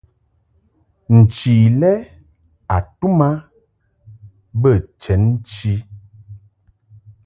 [1.17, 1.91] Nchi lɛ
[2.75, 3.29] a tum a
[4.61, 5.73] bə chenchi.